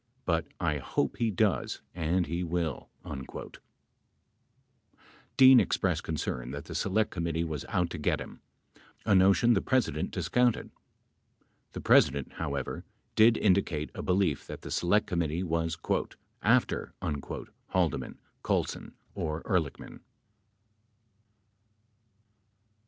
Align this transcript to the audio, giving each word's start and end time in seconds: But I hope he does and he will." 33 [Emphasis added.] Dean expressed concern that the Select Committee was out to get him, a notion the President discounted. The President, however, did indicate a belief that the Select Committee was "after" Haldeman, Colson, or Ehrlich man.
But 0.25 0.47
I 0.59 0.79
hope 0.79 1.17
he 1.17 1.29
does 1.29 1.83
and 1.93 2.25
he 2.25 2.43
will." 2.43 2.89
33 3.03 3.11
[Emphasis 3.11 3.35
added.] 3.39 3.59
Dean 5.37 5.59
expressed 5.59 6.01
concern 6.03 6.49
that 6.49 6.65
the 6.65 6.73
Select 6.73 7.11
Committee 7.11 7.43
was 7.43 7.65
out 7.69 7.91
to 7.91 7.99
get 7.99 8.19
him, 8.19 8.41
a 9.05 9.13
notion 9.13 9.53
the 9.53 9.61
President 9.61 10.09
discounted. 10.09 10.71
The 11.73 11.81
President, 11.81 12.33
however, 12.33 12.83
did 13.15 13.37
indicate 13.37 13.91
a 13.93 14.01
belief 14.01 14.47
that 14.47 14.61
the 14.63 14.71
Select 14.71 15.05
Committee 15.05 15.43
was 15.43 15.77
"after" 16.41 16.95
Haldeman, 17.69 18.17
Colson, 18.41 18.95
or 19.13 19.43
Ehrlich 19.45 19.77
man. 19.79 19.99